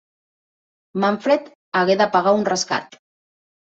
Manfred 1.05 1.53
hagué 1.83 2.01
de 2.03 2.11
pagar 2.19 2.37
un 2.43 2.51
rescat. 2.53 3.03